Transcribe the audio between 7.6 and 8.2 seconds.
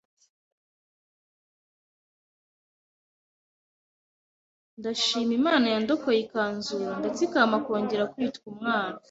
kongera